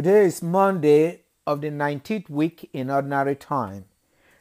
Today 0.00 0.24
is 0.24 0.42
Monday 0.42 1.24
of 1.46 1.60
the 1.60 1.68
19th 1.68 2.30
week 2.30 2.70
in 2.72 2.88
ordinary 2.88 3.36
time. 3.36 3.84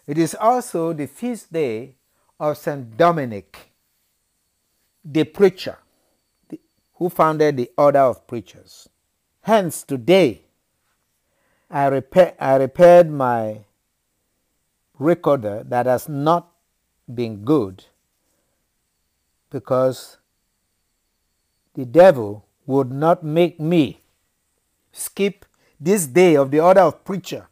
It 0.08 0.18
is 0.18 0.34
also 0.34 0.94
the 0.94 1.06
feast 1.06 1.52
day 1.52 1.96
of 2.40 2.58
St. 2.58 2.96
Dominic, 2.96 3.74
the 5.04 5.26
preacher, 5.26 5.78
who 6.94 7.10
founded 7.10 7.58
the 7.58 7.70
order 7.78 8.00
of 8.00 8.26
preachers. 8.26 8.88
Hence, 9.42 9.84
today, 9.84 10.44
I, 11.70 11.88
repair, 11.88 12.36
I 12.40 12.56
repaired 12.56 13.12
my 13.12 13.66
recorder 14.98 15.66
that 15.68 15.88
has 15.88 16.08
not 16.08 16.54
been 17.14 17.44
good 17.44 17.84
because 19.50 20.20
the 21.74 21.84
devil 21.84 22.46
would 22.66 22.94
not 22.94 23.26
make 23.26 23.60
me 23.60 24.00
skip 24.94 25.46
this 25.80 26.08
day 26.08 26.36
of 26.36 26.52
the 26.52 26.60
order 26.60 26.82
of 26.82 27.04
preacher 27.06 27.48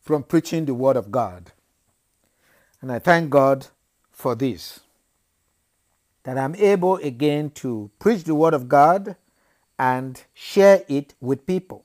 from 0.00 0.22
preaching 0.22 0.64
the 0.64 0.74
word 0.74 0.96
of 0.96 1.10
God. 1.10 1.52
And 2.80 2.92
I 2.92 2.98
thank 2.98 3.30
God 3.30 3.66
for 4.12 4.34
this 4.34 4.80
that 6.22 6.36
I'm 6.36 6.56
able 6.56 6.96
again 6.96 7.50
to 7.50 7.88
preach 8.00 8.24
the 8.24 8.34
word 8.34 8.52
of 8.52 8.68
God 8.68 9.14
and 9.78 10.20
share 10.34 10.82
it 10.88 11.14
with 11.20 11.46
people. 11.46 11.84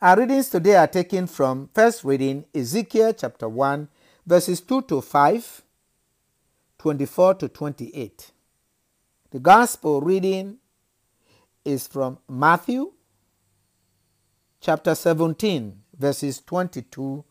Our 0.00 0.18
readings 0.18 0.48
today 0.48 0.76
are 0.76 0.86
taken 0.86 1.26
from 1.26 1.68
first 1.74 2.04
reading 2.04 2.44
Ezekiel 2.54 3.12
chapter 3.14 3.48
1 3.48 3.88
verses 4.26 4.60
2 4.60 4.82
to 4.82 5.00
5, 5.00 5.62
24 6.78 7.34
to 7.34 7.48
28. 7.48 8.30
The 9.30 9.38
gospel 9.40 10.00
reading 10.00 10.58
is 11.64 11.88
from 11.88 12.18
Matthew 12.28 12.92
chapter 14.62 14.94
17, 14.94 15.82
verses 15.98 16.40
22 16.40 17.24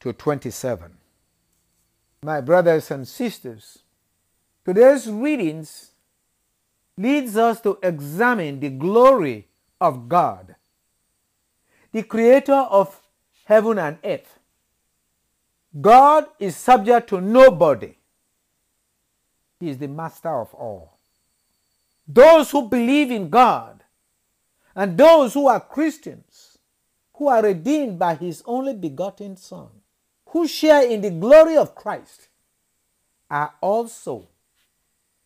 to 0.00 0.12
27. 0.12 0.92
My 2.24 2.40
brothers 2.40 2.90
and 2.90 3.06
sisters, 3.06 3.78
today's 4.64 5.08
readings 5.08 5.92
leads 6.96 7.36
us 7.36 7.60
to 7.60 7.78
examine 7.80 8.58
the 8.58 8.70
glory 8.70 9.46
of 9.80 10.08
God, 10.08 10.56
the 11.92 12.02
creator 12.02 12.66
of 12.70 13.00
heaven 13.44 13.78
and 13.78 13.98
earth. 14.02 14.40
God 15.80 16.26
is 16.40 16.56
subject 16.56 17.08
to 17.10 17.20
nobody. 17.20 17.94
He 19.60 19.70
is 19.70 19.78
the 19.78 19.86
master 19.86 20.40
of 20.40 20.52
all. 20.54 20.98
Those 22.08 22.50
who 22.50 22.68
believe 22.68 23.12
in 23.12 23.30
God 23.30 23.84
and 24.78 24.96
those 24.96 25.34
who 25.34 25.48
are 25.48 25.58
Christians, 25.58 26.56
who 27.14 27.26
are 27.26 27.42
redeemed 27.42 27.98
by 27.98 28.14
his 28.14 28.44
only 28.46 28.74
begotten 28.74 29.36
Son, 29.36 29.66
who 30.26 30.46
share 30.46 30.88
in 30.88 31.00
the 31.00 31.10
glory 31.10 31.56
of 31.56 31.74
Christ, 31.74 32.28
are 33.28 33.54
also, 33.60 34.28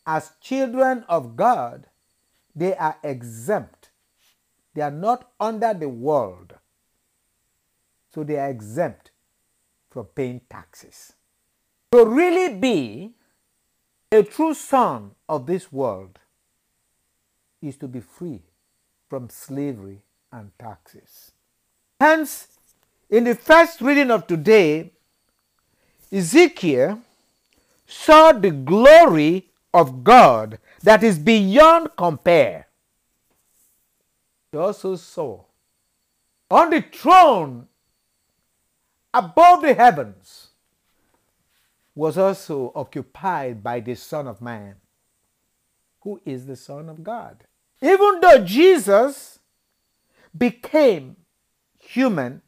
as 0.07 0.33
children 0.41 1.05
of 1.07 1.37
God, 1.37 1.87
they 2.57 2.75
are 2.75 2.97
exempt. 3.05 3.91
They 4.73 4.81
are 4.81 4.91
not 4.91 5.31
under 5.39 5.75
the 5.75 5.91
world. 5.91 6.55
So 8.15 8.25
they 8.25 8.39
are 8.39 8.49
exempt 8.49 9.11
from 9.91 10.07
paying 10.07 10.41
taxes. 10.49 11.13
To 11.93 12.07
really 12.07 12.55
be 12.55 13.13
a 14.11 14.23
true 14.23 14.55
son 14.55 15.11
of 15.29 15.45
this 15.45 15.71
world 15.71 16.19
is 17.61 17.77
to 17.77 17.87
be 17.87 18.01
free 18.01 18.41
from 19.13 19.29
slavery 19.29 20.01
and 20.33 20.51
taxes. 20.59 21.33
Hence, 22.01 22.49
in 23.11 23.25
the 23.25 23.35
first 23.35 23.83
reading 23.83 24.11
of 24.11 24.27
today, 24.27 24.91
Ezekiel 26.11 26.99
saw 27.87 28.33
the 28.33 28.51
glory 28.51 29.51
of 29.75 30.03
God 30.03 30.59
that 30.83 31.03
is 31.03 31.19
beyond 31.19 31.91
compare. 31.95 32.69
He 34.51 34.57
also 34.57 34.97
saw 34.97 35.45
on 36.51 36.71
the 36.71 36.81
throne 36.81 37.69
above 39.13 39.61
the 39.61 39.75
heavens 39.75 40.49
was 41.95 42.17
also 42.17 42.73
occupied 42.75 43.63
by 43.63 43.81
the 43.81 43.95
Son 43.95 44.27
of 44.27 44.41
Man, 44.41 44.77
who 46.01 46.19
is 46.25 46.47
the 46.47 46.57
Son 46.57 46.89
of 46.89 47.05
God. 47.05 47.45
Even 47.83 48.21
though 48.21 48.39
Jesus 48.39 49.41
became 50.37 51.17
human, 51.81 52.41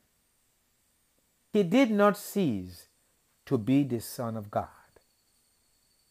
he 1.53 1.65
did 1.65 1.91
not 1.91 2.17
cease 2.17 2.87
to 3.47 3.59
be 3.59 3.83
the 3.83 4.01
Son 4.01 4.37
of 4.37 4.51
God. 4.51 4.69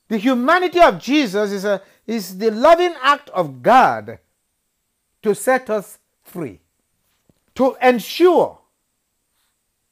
The 0.10 0.18
humanity 0.18 0.82
of 0.82 1.00
Jesus 1.00 1.52
is, 1.52 1.64
a, 1.64 1.82
is 2.06 2.38
the 2.38 2.52
loving 2.52 2.94
act 3.02 3.30
of 3.30 3.64
God 3.64 4.20
to 5.22 5.34
set 5.34 5.70
us 5.70 6.00
free, 6.22 6.60
to 7.56 7.78
ensure 7.82 8.60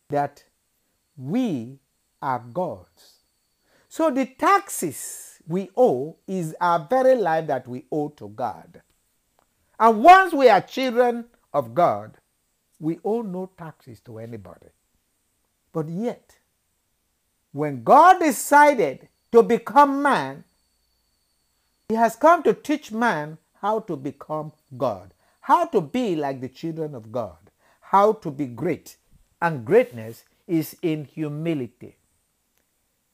that 0.10 0.44
we 1.18 1.80
are 2.22 2.44
God's. 2.54 3.24
So 3.88 4.12
the 4.12 4.26
taxes 4.26 5.40
we 5.48 5.70
owe 5.76 6.18
is 6.28 6.54
our 6.60 6.86
very 6.90 7.16
life 7.16 7.48
that 7.48 7.68
we 7.68 7.86
owe 7.92 8.10
to 8.10 8.28
God. 8.28 8.82
And 9.82 10.04
once 10.04 10.32
we 10.32 10.48
are 10.48 10.62
children 10.62 11.26
of 11.52 11.74
God, 11.74 12.16
we 12.80 13.00
owe 13.04 13.24
no 13.24 13.50
taxes 13.58 14.00
to 14.02 14.20
anybody. 14.20 14.68
But 15.74 15.90
yet, 15.90 16.38
when 17.52 17.84
God 17.84 18.20
decided 18.20 19.10
to 19.32 19.42
become 19.42 20.04
man, 20.04 20.44
he 21.90 21.96
has 21.96 22.16
come 22.16 22.44
to 22.44 22.54
teach 22.54 22.92
man 22.92 23.40
how 23.60 23.80
to 23.80 23.98
become 23.98 24.52
God, 24.78 25.16
how 25.40 25.66
to 25.66 25.82
be 25.82 26.16
like 26.16 26.42
the 26.42 26.50
children 26.50 26.94
of 26.94 27.12
God, 27.12 27.38
how 27.80 28.14
to 28.14 28.30
be 28.30 28.46
great. 28.46 28.98
And 29.42 29.66
greatness 29.66 30.26
is 30.48 30.78
in 30.84 31.06
humility. 31.06 31.96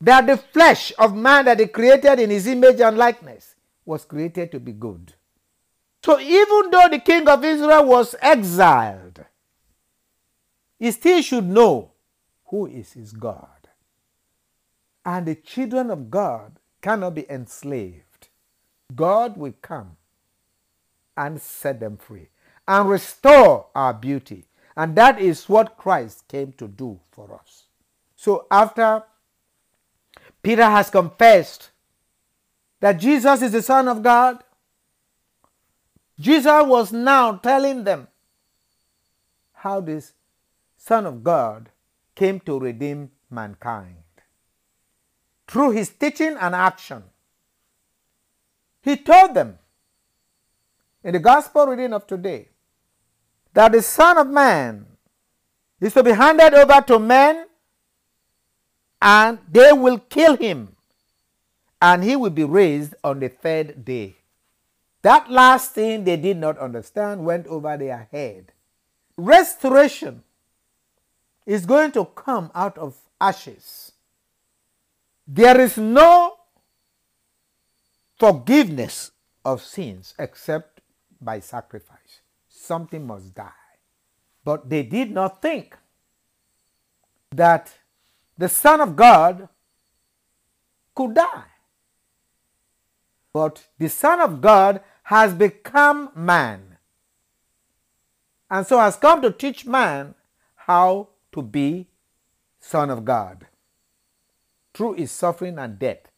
That 0.02 0.28
the 0.28 0.36
flesh 0.36 0.92
of 1.00 1.16
man 1.16 1.46
that 1.46 1.62
he 1.62 1.68
created 1.68 2.20
in 2.20 2.30
his 2.30 2.46
image 2.46 2.82
and 2.82 2.98
likeness 2.98 3.56
was 3.86 4.04
created 4.04 4.52
to 4.52 4.60
be 4.60 4.74
good. 4.74 5.14
So 6.04 6.20
even 6.20 6.72
though 6.72 6.88
the 6.90 7.00
king 7.00 7.28
of 7.28 7.44
Israel 7.44 7.86
was 7.86 8.16
exiled, 8.22 9.26
he 10.80 10.92
still 10.92 11.22
should 11.22 11.46
know 11.46 11.92
who 12.46 12.68
is 12.68 12.94
his 12.94 13.12
God. 13.12 13.48
And 15.06 15.26
the 15.26 15.36
children 15.36 15.90
of 15.90 16.10
God 16.12 16.60
cannot 16.82 17.16
be 17.16 17.30
enslaved. 17.30 18.30
God 18.96 19.38
will 19.38 19.54
come 19.62 19.98
and 21.16 21.42
set 21.42 21.80
them 21.80 21.98
free 21.98 22.30
and 22.68 22.90
restore 22.90 23.68
our 23.74 23.94
beauty. 23.94 24.46
And 24.76 24.96
that 24.96 25.20
is 25.20 25.50
what 25.50 25.78
Christ 25.78 26.28
came 26.28 26.52
to 26.54 26.68
do 26.68 27.00
for 27.12 27.34
us. 27.34 27.64
So 28.16 28.46
after 28.52 29.04
Peter 30.44 30.64
has 30.64 30.90
confessed 30.90 31.72
that 32.80 33.00
Jesus 33.00 33.42
is 33.42 33.52
the 33.52 33.62
Son 33.62 33.88
of 33.88 34.04
God, 34.04 34.44
Jesus 36.20 36.64
was 36.66 36.92
now 36.92 37.34
telling 37.38 37.84
them 37.84 38.08
how 39.54 39.80
this 39.80 40.14
Son 40.78 41.06
of 41.06 41.24
God 41.24 41.70
came 42.16 42.40
to 42.42 42.60
redeem 42.60 43.12
mankind. 43.30 44.04
Through 45.48 45.72
his 45.72 45.90
teaching 45.90 46.36
and 46.40 46.56
action, 46.56 47.04
he 48.82 48.98
told 48.98 49.34
them 49.34 49.60
in 51.04 51.14
the 51.14 51.20
gospel 51.20 51.68
reading 51.68 51.94
of 51.94 52.08
today 52.08 52.50
that 53.54 53.72
the 53.72 53.82
Son 53.82 54.18
of 54.18 54.28
Man 54.28 54.86
is 55.80 55.94
to 55.94 56.04
be 56.04 56.12
handed 56.12 56.54
over 56.54 56.82
to 56.82 57.00
men 57.00 57.46
and 59.02 59.40
they 59.50 59.72
will 59.72 60.00
kill 60.00 60.36
him 60.36 60.76
and 61.82 62.04
he 62.04 62.16
will 62.16 62.32
be 62.32 62.44
raised 62.44 62.96
on 63.04 63.20
the 63.20 63.30
third 63.30 63.86
day. 63.86 64.17
That 65.02 65.30
last 65.30 65.74
thing 65.74 66.04
they 66.04 66.18
did 66.18 66.38
not 66.38 66.58
understand 66.58 67.24
went 67.24 67.48
over 67.48 67.78
their 67.78 68.08
head. 68.12 68.52
Restoration 69.16 70.24
is 71.46 71.66
going 71.66 71.92
to 71.94 72.06
come 72.06 72.52
out 72.54 72.78
of 72.78 72.96
ashes. 73.22 73.94
There 75.28 75.60
is 75.60 75.78
no 75.78 76.38
forgiveness 78.20 79.12
of 79.46 79.62
sins 79.62 80.14
except 80.20 80.82
by 81.22 81.40
sacrifice. 81.40 82.22
Something 82.50 83.08
must 83.08 83.34
die. 83.34 83.52
But 84.44 84.70
they 84.70 84.84
did 84.84 85.12
not 85.12 85.42
think 85.42 85.78
that 87.32 87.74
the 88.38 88.50
Son 88.50 88.82
of 88.82 88.96
God 88.96 89.50
could 90.96 91.14
die. 91.14 91.57
But 93.38 93.68
the 93.78 93.88
Son 93.88 94.20
of 94.20 94.42
God 94.42 94.82
has 95.04 95.32
become 95.36 96.10
man. 96.16 96.80
and 98.50 98.66
so 98.66 98.80
has 98.80 98.96
come 98.96 99.22
to 99.22 99.32
teach 99.32 99.64
man 99.64 100.16
how 100.56 101.10
to 101.34 101.44
be 101.44 101.88
son 102.60 102.90
of 102.90 103.06
God 103.06 103.46
through 104.74 104.94
his 104.94 105.12
suffering 105.12 105.60
and 105.60 105.78
death. 105.78 106.10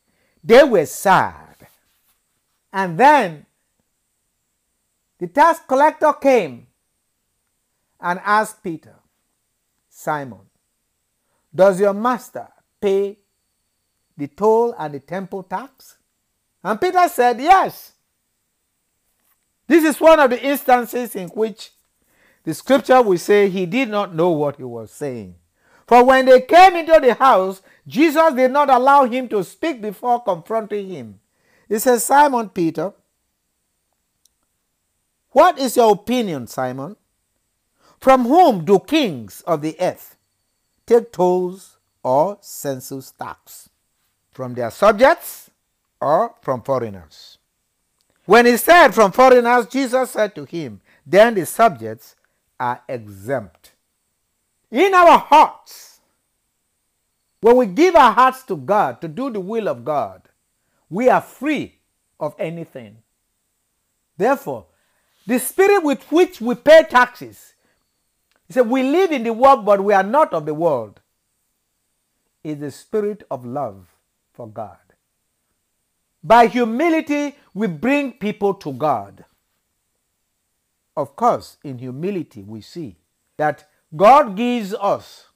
They 0.42 0.64
were 0.64 0.86
sad. 0.86 1.68
And 2.72 2.98
then 2.98 3.46
the 5.18 5.28
tax 5.28 5.60
collector 5.68 6.14
came 6.14 6.68
and 8.00 8.22
asked 8.24 8.64
Peter, 8.64 8.96
Simon, 9.90 10.48
does 11.54 11.82
your 11.82 11.94
master 11.94 12.48
pay 12.80 13.18
the 14.16 14.28
toll 14.28 14.74
and 14.80 14.94
the 14.94 15.02
temple 15.02 15.44
tax? 15.44 15.99
And 16.64 16.80
Peter 16.80 17.08
said, 17.08 17.40
Yes. 17.40 17.94
This 19.68 19.84
is 19.84 20.02
one 20.02 20.20
of 20.20 20.32
the 20.32 20.44
instances 20.44 21.16
in 21.16 21.28
which 21.30 21.72
the 22.44 22.54
scripture 22.54 23.02
will 23.02 23.20
say 23.20 23.50
he 23.50 23.68
did 23.68 23.90
not 23.90 24.16
know 24.16 24.32
what 24.32 24.56
he 24.56 24.64
was 24.64 24.90
saying. 24.90 25.36
For 25.88 26.04
when 26.04 26.26
they 26.26 26.42
came 26.42 26.76
into 26.76 27.00
the 27.00 27.14
house, 27.14 27.62
Jesus 27.88 28.34
did 28.34 28.52
not 28.52 28.70
allow 28.70 29.06
him 29.06 29.28
to 29.30 29.44
speak 29.44 29.82
before 29.82 30.24
confronting 30.24 30.90
him. 30.90 31.20
He 31.68 31.78
says, 31.78 32.04
Simon 32.04 32.50
Peter, 32.50 32.94
what 35.32 35.60
is 35.60 35.78
your 35.78 35.94
opinion, 35.94 36.48
Simon? 36.48 36.96
From 38.00 38.26
whom 38.26 38.66
do 38.66 38.80
kings 38.80 39.42
of 39.42 39.62
the 39.62 39.76
earth 39.80 40.16
take 40.88 41.12
tolls 41.12 41.78
or 42.02 42.40
census 42.42 43.12
tax? 43.12 43.70
From 44.32 44.56
their 44.56 44.72
subjects 44.72 45.49
or 46.02 46.36
from 46.42 46.62
foreigners? 46.62 47.38
When 48.26 48.46
he 48.46 48.58
said 48.58 48.90
from 48.90 49.12
foreigners, 49.12 49.66
Jesus 49.68 50.12
said 50.12 50.36
to 50.36 50.46
him, 50.46 50.82
Then 51.06 51.34
the 51.34 51.46
subjects 51.46 52.16
are 52.60 52.82
exempt. 52.88 53.74
In 54.72 54.94
our 54.94 55.18
hearts, 55.18 56.00
when 57.42 57.56
we 57.56 57.66
give 57.66 57.96
our 57.96 58.12
hearts 58.12 58.44
to 58.44 58.56
God 58.56 59.02
to 59.02 59.08
do 59.08 59.30
the 59.30 59.40
will 59.40 59.68
of 59.68 59.84
God, 59.84 60.22
we 60.90 61.10
are 61.10 61.22
free 61.22 61.80
of 62.20 62.36
anything. 62.38 62.98
Therefore, 64.18 64.66
the 65.26 65.40
spirit 65.40 65.84
with 65.84 66.04
which 66.12 66.42
we 66.42 66.56
pay 66.56 66.84
taxes, 66.90 67.54
he 68.48 68.54
said, 68.54 68.70
we 68.70 68.84
live 68.84 69.12
in 69.12 69.24
the 69.24 69.34
world, 69.34 69.66
but 69.66 69.84
we 69.84 69.94
are 69.94 70.04
not 70.04 70.34
of 70.34 70.46
the 70.46 70.54
world, 70.54 71.00
is 72.44 72.60
the 72.60 72.72
spirit 72.72 73.24
of 73.32 73.46
love 73.46 73.88
for 74.34 74.48
God. 74.48 74.78
By 76.24 76.48
humility, 76.48 77.36
we 77.54 77.68
bring 77.68 78.14
people 78.14 78.54
to 78.56 78.74
God. 78.74 79.26
Of 80.96 81.16
course, 81.16 81.58
in 81.64 81.78
humility, 81.78 82.44
we 82.44 82.62
see 82.62 82.98
that 83.38 83.70
God 83.96 84.36
gives 84.36 84.74
us 84.74 85.28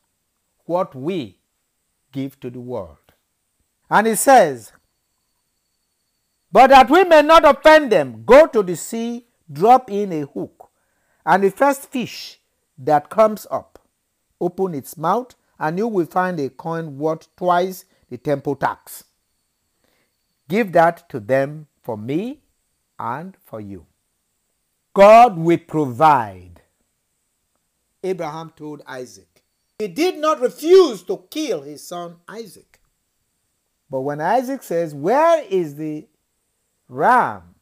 what 0.65 0.93
we 0.93 1.37
give 2.11 2.39
to 2.41 2.49
the 2.49 2.59
world. 2.59 2.97
And 3.89 4.07
He 4.07 4.15
says, 4.15 4.73
But 6.51 6.69
that 6.71 6.89
we 6.89 7.03
may 7.05 7.21
not 7.21 7.45
offend 7.45 7.91
them, 7.91 8.23
go 8.25 8.47
to 8.47 8.61
the 8.61 8.75
sea, 8.75 9.27
drop 9.51 9.89
in 9.89 10.11
a 10.11 10.25
hook, 10.25 10.69
and 11.25 11.43
the 11.43 11.51
first 11.51 11.89
fish 11.91 12.39
that 12.77 13.09
comes 13.09 13.47
up, 13.49 13.79
open 14.41 14.75
its 14.75 14.97
mouth, 14.97 15.33
and 15.59 15.77
you 15.77 15.87
will 15.87 16.05
find 16.05 16.39
a 16.39 16.49
coin 16.49 16.97
worth 16.97 17.33
twice 17.37 17.85
the 18.09 18.17
temple 18.17 18.55
tax. 18.55 19.05
Give 20.53 20.71
that 20.73 21.09
to 21.09 21.19
them 21.19 21.65
for 21.81 21.97
me 21.97 22.43
and 22.99 23.35
for 23.43 23.59
you. 23.59 23.87
God 24.93 25.35
will 25.35 25.57
provide. 25.57 26.61
Abraham 28.03 28.53
told 28.55 28.83
Isaac. 28.85 29.43
He 29.79 29.87
did 29.87 30.17
not 30.17 30.39
refuse 30.39 31.01
to 31.05 31.25
kill 31.31 31.63
his 31.63 31.87
son 31.87 32.17
Isaac. 32.27 32.79
But 33.89 34.01
when 34.01 34.21
Isaac 34.21 34.61
says, 34.61 34.93
Where 34.93 35.43
is 35.43 35.73
the 35.73 36.07
ram? 36.87 37.55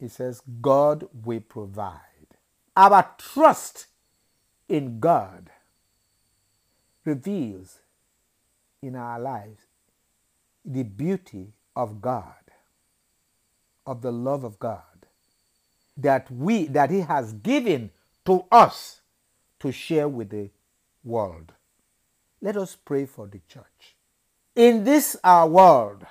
He 0.00 0.08
says, 0.08 0.40
God 0.62 1.06
will 1.12 1.40
provide. 1.40 2.28
Our 2.74 3.10
trust 3.18 3.88
in 4.70 5.00
God 5.00 5.50
reveals 7.04 7.80
in 8.80 8.96
our 8.96 9.20
lives 9.20 9.66
the 10.64 10.84
beauty 10.84 11.52
of 11.78 12.02
God, 12.02 12.34
of 13.86 14.02
the 14.02 14.10
love 14.12 14.42
of 14.42 14.58
God 14.58 14.82
that 15.96 16.30
we 16.30 16.66
that 16.66 16.90
he 16.90 17.00
has 17.00 17.32
given 17.32 17.90
to 18.26 18.44
us 18.50 19.00
to 19.60 19.72
share 19.72 20.08
with 20.08 20.30
the 20.30 20.50
world. 21.04 21.52
Let 22.42 22.56
us 22.56 22.76
pray 22.76 23.06
for 23.06 23.28
the 23.28 23.40
church. 23.48 23.96
In 24.54 24.84
this 24.84 25.16
our 25.22 25.48
world, 25.48 26.04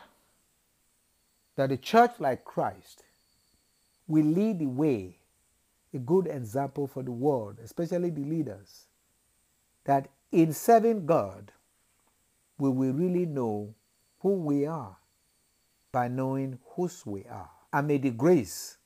that 1.58 1.70
the 1.70 1.78
church 1.78 2.12
like 2.20 2.46
Christ 2.46 3.04
will 4.08 4.26
lead 4.26 4.60
the 4.60 4.68
way, 4.68 5.18
a 5.94 5.98
good 5.98 6.28
example 6.28 6.88
for 6.88 7.04
the 7.04 7.12
world, 7.12 7.58
especially 7.62 8.10
the 8.10 8.24
leaders, 8.24 8.86
that 9.84 10.10
in 10.32 10.54
serving 10.54 11.06
God, 11.06 11.52
we 12.58 12.70
will 12.70 12.94
really 12.94 13.26
know 13.26 13.74
who 14.20 14.32
we 14.32 14.66
are 14.66 14.98
by 15.92 16.08
knowing 16.08 16.60
whose 16.76 17.06
we 17.06 17.26
are. 17.26 17.50
And 17.74 17.88
may 17.88 17.98
the 17.98 18.12
grace 18.12 18.78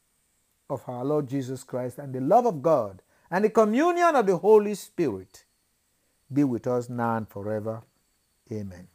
of 0.70 0.88
our 0.88 1.06
Lord 1.06 1.28
Jesus 1.28 1.64
Christ 1.64 1.98
and 1.98 2.14
the 2.14 2.22
love 2.22 2.46
of 2.46 2.62
God 2.62 3.02
and 3.30 3.46
the 3.46 3.50
communion 3.50 4.16
of 4.16 4.26
the 4.26 4.38
Holy 4.38 4.76
Spirit 4.76 5.46
be 6.32 6.44
with 6.44 6.68
us 6.68 6.90
now 6.90 7.18
and 7.18 7.28
forever. 7.28 7.84
Amen. 8.52 8.91